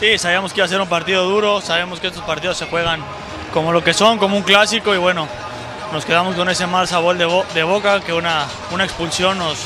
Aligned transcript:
Sí, 0.00 0.18
sabíamos 0.18 0.52
que 0.52 0.60
iba 0.60 0.66
a 0.66 0.68
ser 0.68 0.80
un 0.80 0.88
partido 0.88 1.24
duro, 1.24 1.60
sabemos 1.60 2.00
que 2.00 2.08
estos 2.08 2.22
partidos 2.24 2.56
se 2.58 2.66
juegan 2.66 3.00
como 3.52 3.72
lo 3.72 3.82
que 3.82 3.94
son, 3.94 4.18
como 4.18 4.36
un 4.36 4.42
clásico 4.42 4.94
y 4.94 4.98
bueno, 4.98 5.26
nos 5.92 6.04
quedamos 6.04 6.34
con 6.34 6.48
ese 6.50 6.66
mal 6.66 6.86
sabor 6.86 7.16
de, 7.16 7.24
bo- 7.24 7.46
de 7.54 7.62
boca 7.62 8.00
que 8.00 8.12
una, 8.12 8.44
una 8.72 8.84
expulsión 8.84 9.38
nos, 9.38 9.56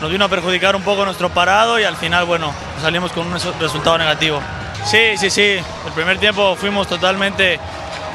nos 0.00 0.10
vino 0.10 0.24
a 0.24 0.28
perjudicar 0.28 0.74
un 0.74 0.82
poco 0.82 1.04
nuestro 1.04 1.28
parado 1.28 1.78
y 1.78 1.84
al 1.84 1.96
final 1.96 2.24
bueno, 2.24 2.52
salimos 2.80 3.12
con 3.12 3.26
un 3.26 3.34
resu- 3.34 3.52
resultado 3.60 3.98
negativo. 3.98 4.40
Sí, 4.86 5.18
sí, 5.18 5.28
sí, 5.28 5.42
el 5.86 5.92
primer 5.94 6.18
tiempo 6.18 6.56
fuimos 6.56 6.86
totalmente 6.88 7.60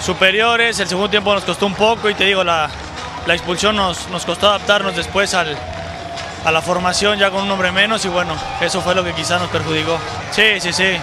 superiores, 0.01 0.79
el 0.79 0.87
segundo 0.87 1.09
tiempo 1.11 1.33
nos 1.35 1.43
costó 1.43 1.67
un 1.67 1.75
poco 1.75 2.09
y 2.09 2.15
te 2.15 2.23
digo, 2.25 2.43
la, 2.43 2.67
la 3.27 3.33
expulsión 3.35 3.75
nos, 3.75 4.07
nos 4.09 4.25
costó 4.25 4.47
adaptarnos 4.49 4.95
después 4.95 5.35
al, 5.35 5.55
a 6.45 6.51
la 6.51 6.61
formación 6.63 7.19
ya 7.19 7.29
con 7.29 7.43
un 7.43 7.51
hombre 7.51 7.71
menos 7.71 8.03
y 8.05 8.07
bueno, 8.07 8.33
eso 8.59 8.81
fue 8.81 8.95
lo 8.95 9.03
que 9.03 9.13
quizás 9.13 9.39
nos 9.39 9.51
perjudicó. 9.51 9.99
Sí, 10.31 10.59
sí, 10.59 10.73
sí. 10.73 10.97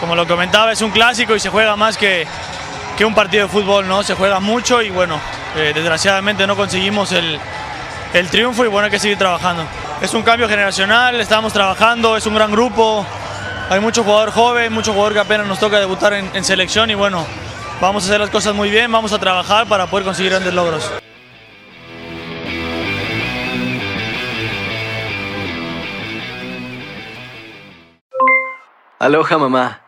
Como 0.00 0.14
lo 0.14 0.26
comentaba, 0.26 0.72
es 0.72 0.80
un 0.82 0.90
clásico 0.90 1.34
y 1.34 1.40
se 1.40 1.50
juega 1.50 1.74
más 1.76 1.96
que, 1.96 2.26
que 2.96 3.04
un 3.04 3.14
partido 3.14 3.46
de 3.46 3.52
fútbol, 3.52 3.88
¿no? 3.88 4.02
Se 4.02 4.14
juega 4.14 4.38
mucho 4.40 4.80
y 4.80 4.90
bueno, 4.90 5.20
eh, 5.56 5.72
desgraciadamente 5.74 6.46
no 6.46 6.56
conseguimos 6.56 7.12
el, 7.12 7.38
el 8.12 8.28
triunfo 8.28 8.64
y 8.64 8.68
bueno, 8.68 8.86
hay 8.86 8.90
que 8.90 8.98
seguir 8.98 9.18
trabajando. 9.18 9.64
Es 10.00 10.14
un 10.14 10.22
cambio 10.22 10.48
generacional, 10.48 11.20
estamos 11.20 11.52
trabajando, 11.52 12.16
es 12.16 12.26
un 12.26 12.34
gran 12.34 12.52
grupo, 12.52 13.04
hay 13.70 13.80
mucho 13.80 14.04
jugador 14.04 14.30
joven, 14.30 14.72
mucho 14.72 14.92
jugador 14.92 15.12
que 15.12 15.20
apenas 15.20 15.46
nos 15.46 15.58
toca 15.58 15.78
debutar 15.78 16.12
en, 16.14 16.44
selección 16.44 16.90
y 16.90 16.94
bueno, 16.94 17.26
vamos 17.80 18.04
a 18.04 18.06
hacer 18.06 18.20
las 18.20 18.30
cosas 18.30 18.54
muy 18.54 18.70
bien, 18.70 18.90
vamos 18.90 19.12
a 19.12 19.18
trabajar 19.18 19.66
para 19.66 19.86
poder 19.86 20.04
conseguir 20.04 20.30
grandes 20.32 20.54
logros. 20.54 20.90
Aloha 29.00 29.38
mamá. 29.38 29.87